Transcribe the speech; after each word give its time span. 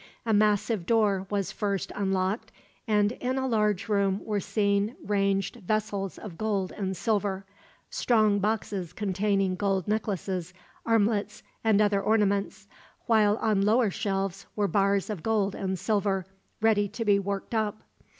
A 0.25 0.33
massive 0.33 0.87
door 0.87 1.27
was 1.29 1.51
first 1.51 1.91
unlocked, 1.93 2.51
and 2.87 3.11
in 3.11 3.37
a 3.37 3.45
large 3.45 3.87
room 3.87 4.19
were 4.25 4.39
seen 4.39 4.95
ranged 5.05 5.57
vessels 5.57 6.17
of 6.17 6.39
gold 6.39 6.71
and 6.71 6.97
silver; 6.97 7.45
strong 7.91 8.39
boxes 8.39 8.93
containing 8.93 9.53
gold 9.53 9.87
necklaces, 9.87 10.55
armlets, 10.87 11.43
and 11.63 11.79
other 11.79 12.01
ornaments; 12.01 12.67
while 13.05 13.37
on 13.37 13.61
lower 13.61 13.91
shelves 13.91 14.47
were 14.55 14.67
bars 14.67 15.07
of 15.07 15.21
gold 15.21 15.53
and 15.53 15.77
silver, 15.77 16.25
ready 16.61 16.87
to 16.87 17.05
be 17.05 17.19
worked 17.19 17.53
up. 17.53 17.83